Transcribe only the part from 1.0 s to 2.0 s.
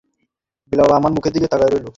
মুখের দিকে তাকিয়ে রইল।